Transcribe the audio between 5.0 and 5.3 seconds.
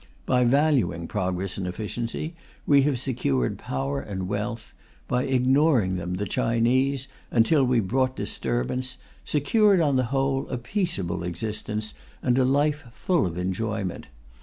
by